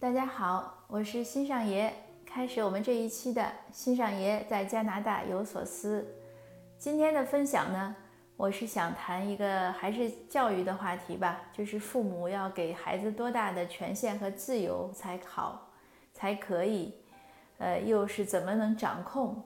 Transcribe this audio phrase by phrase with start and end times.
[0.00, 1.92] 大家好，我是新上爷，
[2.24, 6.06] 开始我们这一期的新上爷在加拿大有所思。
[6.78, 7.96] 今天的分享呢，
[8.36, 15.68] 我是想谈一个还是教育的话题吧，就是父母要给孩子多大的权限和自由才好，
[16.14, 16.94] 才可以，
[17.58, 19.42] 呃，又是怎么能掌控？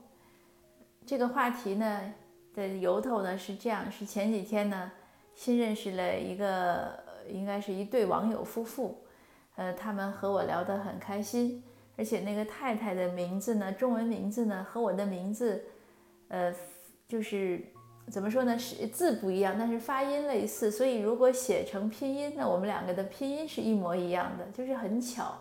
[1.03, 2.13] 这个话题呢
[2.53, 4.91] 的由头呢是这样，是前几天呢
[5.33, 8.99] 新认识了一个，应该是一对网友夫妇。
[9.55, 11.63] 呃，他们和我聊得很开心，
[11.95, 15.63] 而且那个太太的名字呢，中文名字呢和我的名字，
[16.29, 16.53] 呃，
[17.07, 17.61] 就是
[18.09, 25.37] 怎么说呢，是字不一样，但是发音类似，所以如果写成拼音，那我们两个的拼音是一模一样的，就是很巧。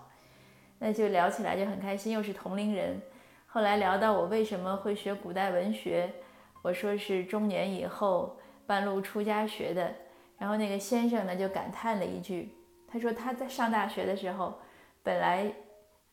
[0.79, 3.01] 那就聊起来就很开心，又是同龄人。
[3.47, 6.13] 后来聊到我为什么会学古代文学，
[6.61, 9.95] 我说是中年以后半路出家学的，
[10.39, 12.51] 然后那个先生呢就感叹了一句。
[12.93, 14.61] 他说他在上大学的时候，
[15.03, 15.51] 本来，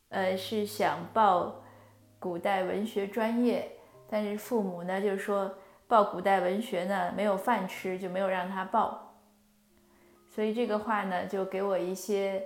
[0.07, 1.61] 呃是想报
[2.19, 3.69] 古代文学专业，
[4.09, 5.53] 但是父母呢就说
[5.89, 9.13] 报古代文学呢没有饭吃，就没有让他报。
[10.29, 12.41] 所以这个话呢就给我一些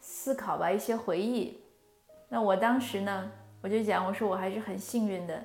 [0.00, 1.60] 思考吧，一些回忆。
[2.28, 3.30] 那我当时呢
[3.62, 5.40] 我就讲，我说我还是很幸运的，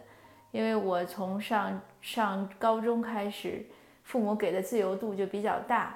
[0.49, 3.63] 因为我从上上高中开始，
[4.01, 5.95] 父母给的自由度就比较大。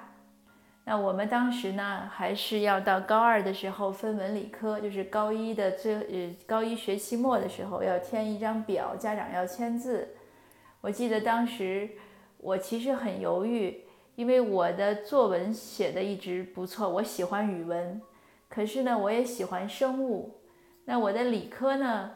[0.87, 10.07] 那我们当时呢，还是要到高二的时候分文理科，就是高一的最呃高一学期末的时候要填一张表，家长要签字。
[10.81, 11.89] 我记得当时
[12.37, 13.83] 我其实很犹豫，
[14.15, 17.99] 因为我的作文写的一直不错，我喜欢语文，
[18.47, 20.39] 可是呢我也喜欢生物。
[20.85, 22.11] 那我的理科呢，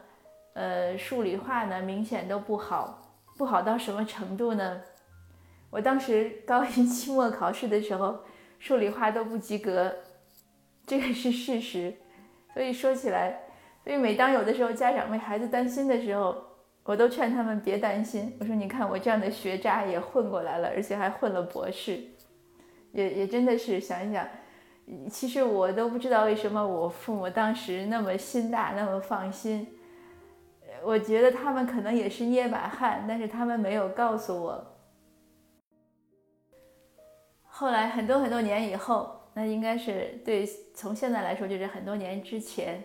[0.54, 3.02] 呃数理化呢明显都不好，
[3.36, 4.80] 不好到什么程度呢？
[5.70, 8.20] 我当时高一期末考试的时候。
[8.60, 9.92] 数理化都不及格，
[10.86, 11.92] 这个是事实。
[12.54, 13.40] 所以说起来，
[13.82, 16.36] 所以每当有的时候家长为孩子担心的时候，
[16.84, 18.36] 我都劝他们别担心。
[18.38, 22.00] 我说：“你看我这样的学渣也混过来了，而且还混了博士，
[22.92, 24.28] 也也真的是想一想，
[25.08, 29.66] 其实我都不知道为什么我父母当时那么心大，那么放心。
[30.82, 34.66] 我觉得他们可能也是捏把汗，但是他们没有告诉我。”
[37.60, 42.82] 后来很多很多年以后，那应该是对从现在来说就是很多年之前，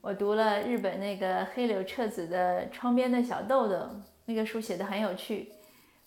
[0.00, 3.74] 我读了日本那个黑柳彻子的《窗边的小豆豆》，
[4.24, 5.52] 那个书写的很有趣，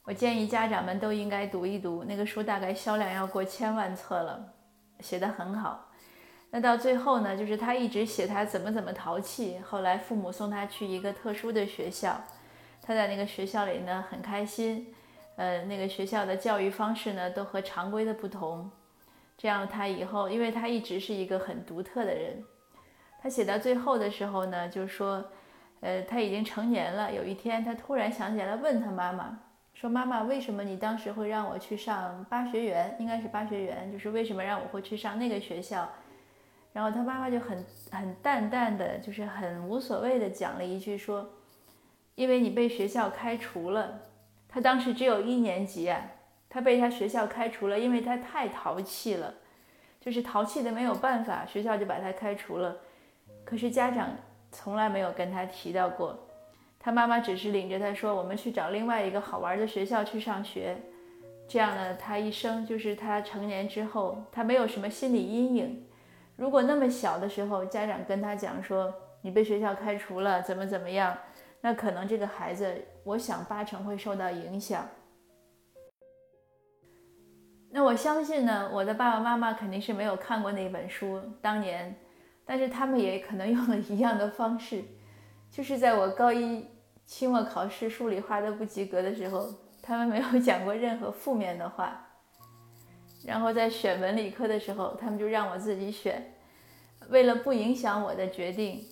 [0.03, 2.03] 我建议家长们都应该读一读。
[2.06, 4.52] 那个书大概销量要过千万册了，
[5.02, 5.91] 写的很好。
[6.50, 12.19] 那到最后呢，就是他一直写他怎么怎么淘气，后来父母送他去一个特殊的学校，
[12.81, 14.91] 他在那个学校里呢很开心。
[15.39, 18.69] 呃，那个学校的教育方式呢，都和常规的不同。
[19.38, 22.44] 这样他以后，因为他一直是一个很独特的人。
[23.22, 25.23] 他写到最后的时候呢，就说，
[25.79, 27.09] 呃，他已经成年了。
[27.13, 29.39] 有一天，他突然想起来问他妈妈，
[29.73, 32.97] 说：“妈妈，为什么你当时会让我去上八学园？
[32.99, 35.89] 应该是八学园，就是为什么让我会去上那个学校？”
[36.73, 41.29] 然后他妈妈就很很淡淡的，就是很无所谓的讲了一句说
[42.16, 44.01] ：“因为你被学校开除了。”
[44.51, 46.01] 他当时只有一年级啊，
[46.49, 49.35] 他被他学校开除了，因为他太淘气了，
[50.01, 52.77] 就是淘气的没有办法，学校就把他开除了。
[53.45, 54.09] 可是家长
[54.51, 56.27] 从来没有跟他提到过，
[56.79, 60.77] 他妈妈只是领着他说：“我们去找另外一个好玩的学校去上学。”
[61.47, 65.85] 这样呢，他一生就是他成年之后，他没有什么心理阴影。
[66.35, 71.17] 如果那么小的时候，家长跟他讲说：“你被学校开除了，怎么怎么样？”
[71.62, 74.88] 那可能这个孩子，我想八成会受到影响。
[77.72, 81.96] 那我相信呢，我的爸爸妈妈肯定是没有看过那本书，当年，
[82.46, 84.84] 但是他们也可能用了一样的方式，
[85.52, 86.66] 就是在我高一
[87.06, 92.06] 期末考试数理化都不及格的时候，他们没有讲过任何负面的话。
[93.26, 96.34] 然后在选文理科的时候，他们就让我自己选，
[97.09, 98.84] 为了不影响我的决定。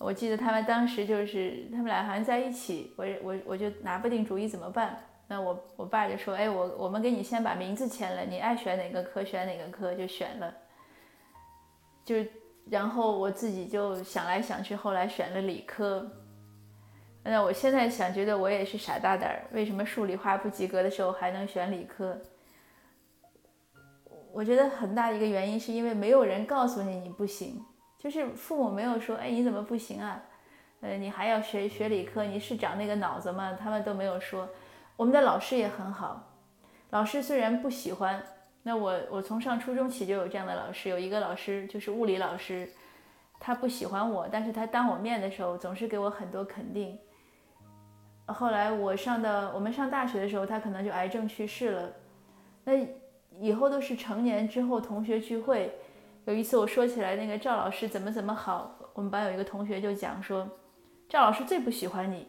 [0.00, 4.98] 我记得他们当时就是他们俩好像在一起，我我我就拿不定主意怎么办。
[5.28, 10.52] 那我我爸就说：“哎，我我们给你先把名字签了，你爱选哪个科选哪个科就选了。”
[12.02, 12.16] 就
[12.70, 16.10] 然后我自己就想来想去，后来选了理科。
[17.22, 22.18] 那我现在想，觉得我也是傻大胆儿，为什么数理化不及格的时候还能选理科？
[24.32, 27.62] 我觉得很大一个原因是因为没有人告诉你你不行。
[28.02, 30.22] 就是父母没有说，哎，你怎么不行啊？
[30.80, 33.54] 呃，你还要学学理科，你是长那个脑子吗？
[33.60, 34.48] 他们都没有说。
[34.96, 36.30] 我们的老师也很好，
[36.88, 38.22] 老师虽然不喜欢
[38.62, 42.70] 那我我从上初中起就有这样的老师，有一个老师就是物理老师，
[43.38, 46.98] 他不喜欢我，但是他当我面的时候总是给我很多肯定。
[48.26, 51.90] 后来我上的我们上大学的时候，他可能就癌症去世了。
[52.64, 52.72] 那
[53.38, 55.74] 以后都是成年之后同学聚会，
[56.24, 60.48] 有一次我说起来那个赵老师怎么怎么好，我们班有一个同学就讲说，
[61.08, 62.28] 赵老师最不喜欢你。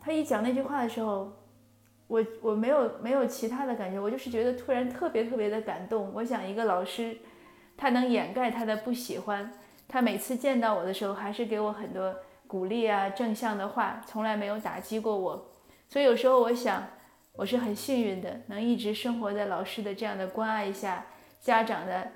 [0.00, 1.32] 他一讲那句话的时候。
[2.08, 6.10] 我我没有没有其他的感觉，我就是觉得突然特别特别的感动。
[6.14, 7.18] 我想一个老师，
[7.76, 9.52] 他能掩盖他的不喜欢，
[9.86, 15.50] 他每次见到我的时候还是给我很多鼓励啊正向的话，从来没有打击过我。
[15.90, 16.82] 所以有时候我想，
[17.34, 21.04] 我是很幸运的，能一直生活在老师的这样的关爱下，
[21.38, 22.10] 家长的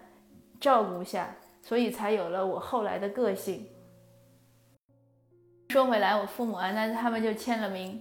[0.62, 3.66] 照顾下，所以才有了我后来的个性。
[5.70, 8.00] 说回来，我父母啊，那他们就签了名。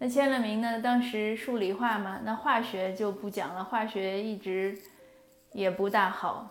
[0.00, 0.80] 那签了名呢？
[0.80, 4.76] 当时数理化嘛，那化学就不讲了，化学一直
[5.52, 6.50] 也不大好。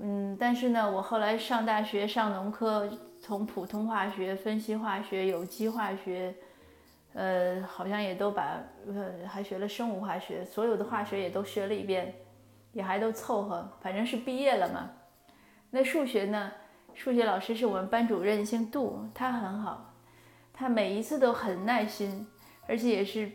[0.00, 2.88] 嗯，但是呢，我后来上大学上农科，
[3.20, 6.32] 从普通化学、分析化学、有机化学，
[7.14, 12.14] 呃，好像也都把，呃，还学了生物化学，所有的化学也都学了一遍，
[12.76, 14.90] 也还都凑合，反正是毕业了嘛。
[15.70, 16.52] 那数学呢？
[16.92, 19.94] 数学老师是我们班主任，姓杜，他很好。
[20.52, 22.26] 他每一次都很耐心，
[22.68, 23.32] 而且也是，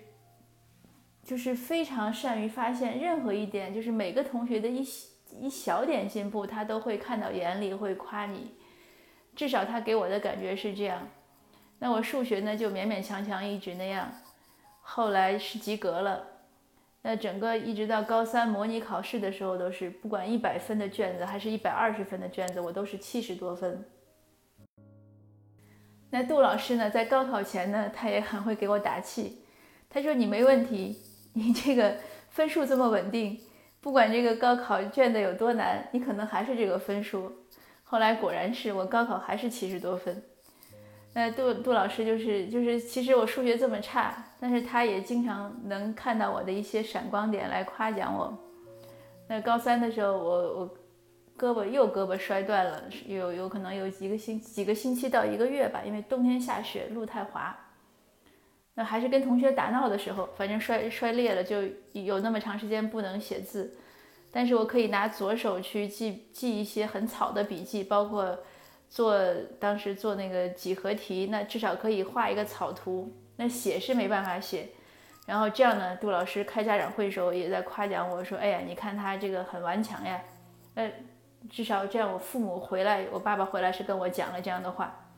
[1.23, 4.87] 就是非常善于发现任何一点，就是每个同学的一
[5.31, 8.55] 一小点进步，他都会看到眼里，会夸你。
[9.35, 11.07] 至少他给我的感觉是这样。
[11.79, 14.11] 那我数学呢，就勉勉强强一直那样，
[14.81, 16.27] 后来是及格了。
[17.03, 23.83] 那整个一直到高三模拟考试的时候，都是不管一百分的卷子还是一百二十分的卷子，我都是七十多分。
[26.11, 29.43] 那杜老师呢，在高考前呢，他也很会给我打气。
[29.89, 30.97] 他说：“你没问题，
[31.33, 31.97] 你这个
[32.29, 33.39] 分数这么稳定，
[33.79, 37.31] 不管这个高考卷子有多难，你可能还是这个分数。”
[37.83, 40.23] 后来果然是我高考还是七十多分。
[41.13, 48.37] 那杜杜老师就是就是，其实我数学这么差，但是他也经常能看到我的一些闪光点来夸奖我。
[49.27, 50.77] 那高三的时候，我我。
[51.39, 57.57] 胳膊右胳膊摔断了，有有可能有几个星几个星期到一个月吧，因为冬天下雪，路太滑。
[58.75, 61.63] 那还是跟同学打闹的时候，反正摔摔裂了，就
[61.93, 63.75] 有那么长时间不能写字。
[64.31, 68.37] 但是我可以拿左手去记记一些很草的笔记，包括
[68.91, 69.17] 做
[69.59, 73.11] 当时做那个几何题，那至少可以画一个草图。
[73.37, 74.67] 那写是没办法写。
[75.25, 80.21] 然后这样呢，杜老师开家长会的时候也在夸奖我说：“哎呀，你看他这个很顽强呀。”
[80.75, 80.91] 呃。
[81.49, 85.09] 至少这样，我父母回来，我爸爸回来是跟我讲了这样的话，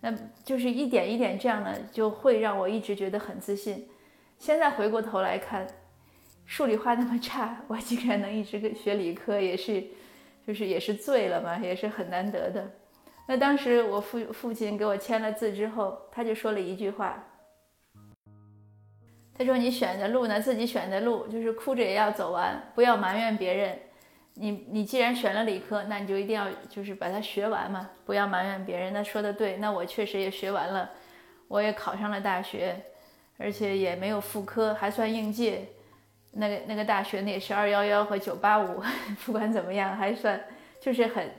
[0.00, 0.10] 那
[0.42, 3.86] 就是一点一点这样呢，就会让我一直觉得很自信。
[4.38, 5.66] 现在回过头来看，
[6.46, 9.84] 数理化那么差，我竟然能一直学理科，也是，
[10.46, 12.70] 就是也是醉了嘛，也是很难得的。
[13.30, 17.24] 那当时我父父亲给我签了字之后，他就说了一句话，
[19.38, 23.78] 他说：“你选的路呢，自己选的路，就是哭着也要走完，不要埋怨别人。”
[24.34, 28.92] 你你既然选了理科，那你就一定要就是把它学完嘛，不要埋怨别人。
[28.92, 30.90] 那说的对，那我确实也学完了，
[31.46, 32.74] 我也考上了大学，
[33.38, 35.68] 而且也没有副科，还算应届。
[36.32, 38.82] 那个那个大学那也是二幺幺和九八五，
[39.24, 40.42] 不管怎么样，还算
[40.80, 41.30] 就是很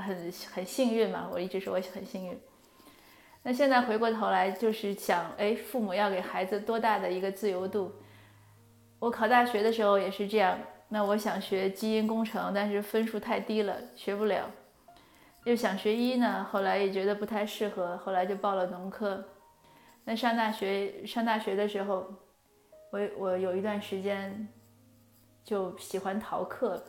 [0.00, 1.28] 很很幸运嘛。
[1.32, 2.38] 我一直说我很幸运。
[3.42, 7.92] 那现在回过头来就是想，哎，父母要给孩子多大的一个自由度？
[8.98, 10.58] 我考大学的时候也是这样。
[10.88, 14.50] 那我想学基因工程，但是分数太低了，学不了。
[15.44, 19.24] 又想学医呢，后来也觉得不太适合，后来就报了农科。
[20.04, 22.12] 那上大学上大学的时候，
[22.90, 24.48] 我我有一段时间
[25.44, 26.82] 就喜欢逃课，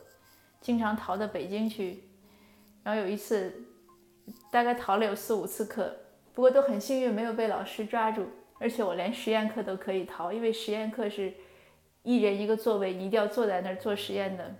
[0.60, 2.09] 经常逃到北京去。
[2.82, 3.52] 然后有一次，
[4.50, 5.94] 大概逃了有四五次课，
[6.34, 8.26] 不过都很幸运没有被老师抓住，
[8.58, 11.32] 而且我连实验课都可以逃，因为实验课是。
[12.02, 14.54] 一人一个座位，你一定要坐在那儿做实验的。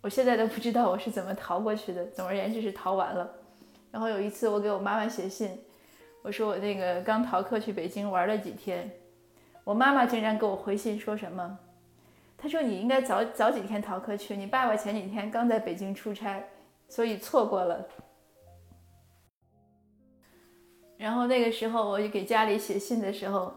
[0.00, 2.06] 我现在都不知道我是怎么逃过去的。
[2.06, 3.30] 总而言之是逃完了。
[3.90, 5.60] 然后有一次我给我妈妈写信，
[6.22, 8.90] 我说我那个刚逃课去北京玩了几天，
[9.62, 11.58] 我妈妈竟然给我回信说什么？
[12.38, 16.42] 她说你应该早早几天逃课去，你爸爸前几天刚在北京出差，
[16.90, 17.88] 所以错过了。
[20.98, 23.54] 然后那个时候我就给家里写信的时候。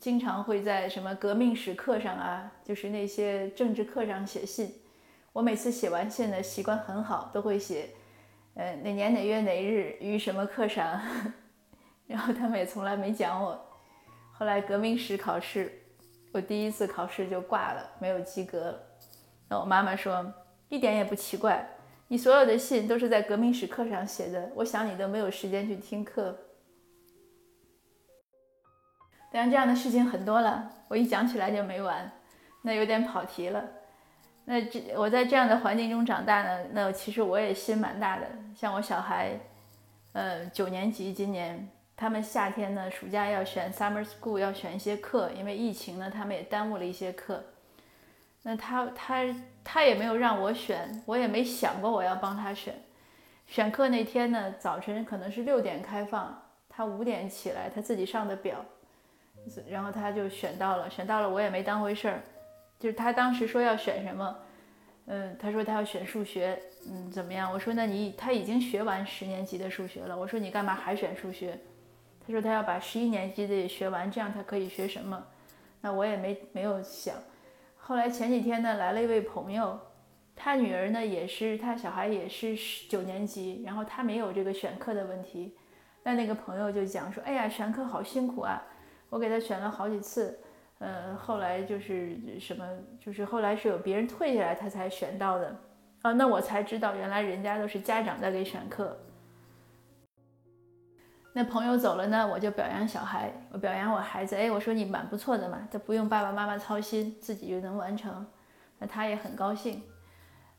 [0.00, 4.72] 经常会在什么革命史课上啊，就是那些政治课上写信。
[5.32, 7.90] 我每次写完信的习惯很好，都会写，
[8.54, 11.02] 呃，哪年哪月哪日于什么课上。
[12.06, 13.60] 然后他们也从来没讲我。
[14.32, 15.82] 后来革命史考试，
[16.32, 18.80] 我第一次考试就挂了，没有及格。
[19.48, 20.32] 那我妈妈说，
[20.68, 21.68] 一点也不奇怪，
[22.08, 26.36] 你所有的信都是在革命史课上写的，我想你都没有时间去听课。
[29.30, 32.10] 当然，这样的事情很多了，我一讲起来就没完，
[32.62, 33.62] 那有点跑题了。
[34.46, 38.26] 那这我在这样的环境中长大呢，那其实我也心蛮大的。
[38.56, 39.38] 像我小孩，
[40.14, 47.44] 呃，九年级今年，他们夏天呢，暑假要选 summer school，要选一些课，因为疫情呢，他们也耽误了一些课。
[48.42, 49.24] 那他他
[49.62, 52.74] 他也没有让我选，我也没想过我要帮他选。
[53.46, 58.64] 选课那天呢，早晨可能是六点开放，他五点起来，他自己上的表。
[59.68, 62.20] 然后他就选到了，选到了，我也没当回事儿。
[62.78, 64.36] 就是他当时说要选什么，
[65.06, 67.50] 嗯，他说他要选数学，嗯，怎么样？
[67.50, 71.58] 我说那你他已经学完十年级的数学了，我说你干嘛还选数学？
[72.26, 75.26] 他说他要把十一年级的也学完，这样他可以学什么？
[75.80, 77.14] 那我也没没有想。
[77.88, 79.80] 后来前几天呢，来了一位朋友，
[80.36, 82.54] 他女儿呢也是，他小孩也是
[82.86, 85.56] 九年级，然后他没有这个选课的问题。
[86.02, 88.62] 那那个朋友就讲说，哎呀，选课好辛苦啊。
[89.08, 90.38] 我给他选了好几次，
[90.80, 92.62] 呃，后来就是什么，
[93.00, 95.56] 就是后来是有别人退下来，他才选到的，
[96.02, 98.94] 啊，那我才知道原来人家都是家长在给选课。
[101.38, 108.26] 那朋友走了呢，我就表扬小孩，我表扬我孩子，哎，我说你蛮不错的嘛，他不用爸爸妈妈操心，自己就能完成，
[108.80, 109.80] 那他也很高兴。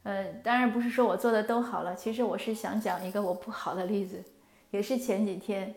[0.04, 4.24] 呃，当然不是说我做的都好了，其实我是想讲一个我不好的例子，
[4.72, 5.76] 也是前几天。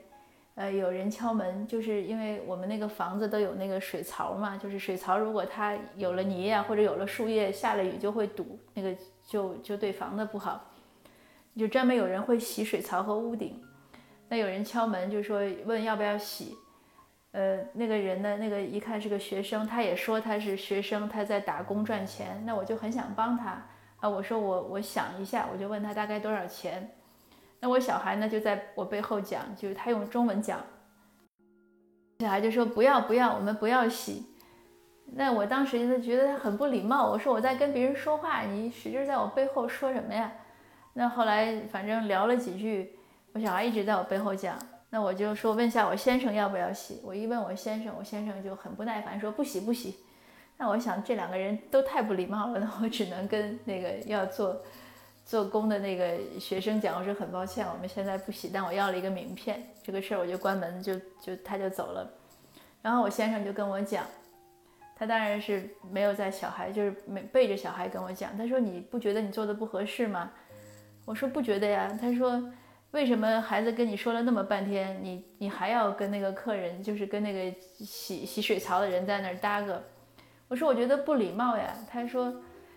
[0.55, 10.71] 呃，有人敲门，就是因为我们那个房子都有那个水槽嘛，就是水槽如果它有了泥呀，或者有了树叶，下了雨就会堵，那个就就对房子不好。
[11.57, 13.61] 就专门有人会洗水槽和屋顶。
[14.33, 16.57] 那有人敲门，就说问要不要洗。
[17.33, 22.43] 呃，那个人呢，那个一看是个学生，他也说他是学生，他在打工赚钱。
[22.47, 23.63] 那我就很想帮他
[24.01, 26.91] 啊，我说我我想一下，我就问他大概多少钱。
[27.61, 30.61] 那我小孩呢，就在我背后讲，就是他用中文讲，
[32.21, 34.25] 小孩就说不要不要，我们不要洗。
[35.13, 40.33] 那我当时就觉得他很不礼貌，我说我在跟别人说话，你使劲在我背后说什么呀？
[40.95, 42.97] 那后来反正聊了几句，
[43.33, 44.59] 我小孩一直在我背后讲，
[44.91, 47.01] 那我就说问下我先生要不要洗。
[47.05, 49.97] 我一问我先生，我先生就很不耐烦说不洗不洗。
[50.59, 54.63] 那我想这两个人都太不礼貌了，那我只能跟那个要做。
[55.25, 62.11] 做工的那个学生讲，我说很抱歉，我们现在不洗，但我要了一个名片，这个事儿我就关门，就就他就走了。
[62.83, 64.05] 然后我先生就跟我讲，
[64.97, 68.37] 他当然是没有在小孩，就是没背着小孩跟我讲。
[68.37, 70.29] 他说你不觉得你做的不合适吗？
[71.05, 71.97] 我说不觉得呀。
[72.01, 72.53] 他说
[72.93, 79.83] 为什么孩子跟你说了那么半天，你你还要跟那个客人，就是跟那个洗洗水槽的人在那儿搭个？
[80.49, 81.77] 我说我觉得不礼貌呀。
[81.91, 82.35] 他说。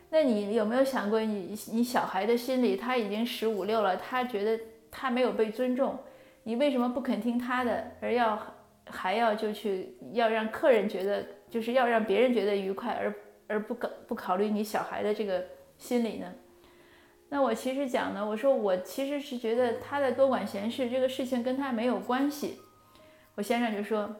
[0.07, 4.57] 那你有没有想过，你你小孩的心里，他已经十五六了，他觉得
[4.89, 5.97] 他没有被尊重，
[6.43, 8.39] 你为什么不肯听他的，而要
[8.85, 13.13] 还要就去要让客人觉得，就是要让别人觉得愉快，而
[13.47, 15.43] 而不考不考虑你小孩的这个
[15.77, 16.31] 心理呢？
[17.29, 22.59] 那我其实讲呢，我说我其实是觉得他在多管闲事，这个事情跟他没有关系。
[23.35, 24.15] 我先生就说，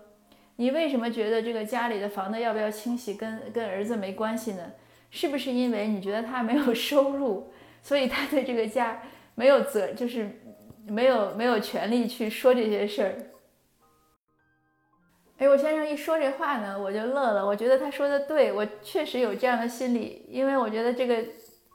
[0.58, 4.74] 你为什么觉得这个家里的房子要不要清洗跟跟儿子没关系呢？
[5.12, 9.02] 是不是因为你觉得他没有收入，所以他对这个家
[9.36, 10.30] 没有责，就是
[10.86, 13.16] 没有没有权利去说这些事儿？
[15.38, 17.46] 哎，我先生一说这话呢，我就乐了。
[17.46, 21.24] 我觉得他说的对，我确实有这样的心理，因为我觉得这个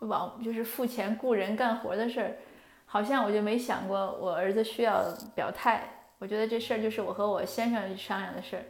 [0.00, 2.37] 往就是付钱雇人干活的事儿，
[2.85, 5.04] 好像我就没想过我儿子需要
[5.35, 5.83] 表态。
[6.19, 8.62] 我觉得这事儿就是我和我先生商量的事儿。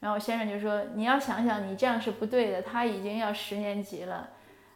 [0.00, 2.62] 然后我先生就说：“你要想想，你这样是不对的。
[2.62, 4.28] 他已经要十年级了，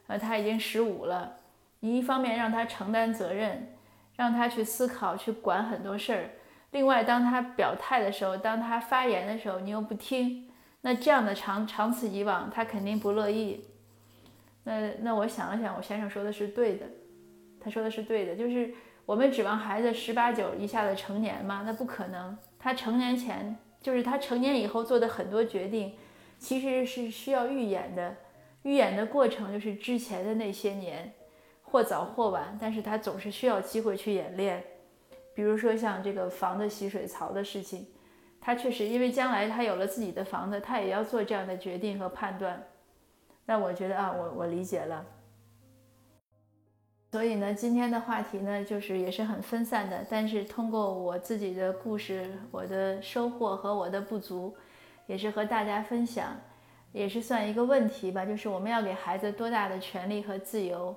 [0.09, 1.37] 呃，他已经十五了。
[1.79, 3.69] 你一方面让他承担责任，
[4.17, 6.23] 让他去思考、去管很多事儿；
[6.73, 10.51] 另外，当他表态的时候，当他发言的时候，你又不听。
[10.81, 13.65] 那这样的长长此以往，他肯定不乐意。
[14.65, 16.87] 那那我想了想，我先生说的是对的，
[17.61, 18.73] 他说的是对的，就是
[19.07, 22.37] 我们指望孩子十八九一下子成年嘛，那不可能。
[22.59, 25.97] 他成年前。”就是他成年以后做的很多决定，
[26.39, 28.15] 其实是需要预演的。
[28.63, 31.13] 预演的过程就是之前的那些年，
[31.65, 34.63] 或早或晚，但是他总是需要机会去演练。
[35.35, 37.89] 比如说像这个房子洗水槽的事情，
[38.41, 42.63] 他确实因为将来他有了自己的房子，他也要做这样的决定和判断。
[43.45, 45.05] 那我觉得啊，我我理解了。
[47.11, 54.57] 所以呢，今天的话题呢，就是也是很分散的，但是通过我自己的故事、我的收获和我的不足，
[55.07, 56.35] 也是和大家分享。
[56.93, 60.95] 也是算一个问题吧，就是我们要给孩子多大的权利和自由？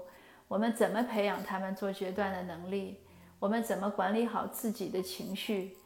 [0.48, 3.00] 我们怎么培养他们做决断的能力？
[3.40, 5.78] 我们怎么管理好自己的情绪？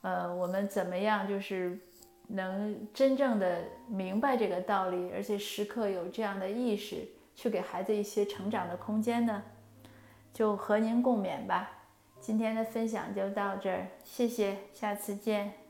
[0.00, 1.78] 呃，我们怎么样就是
[2.34, 9.42] 能真正的明白这个道理，而且时刻有这样的意识，去给孩子一些成长的空间呢？
[10.32, 11.70] 就和您共勉吧。
[12.20, 15.61] 今天的分享就到这儿，谢谢，下次见。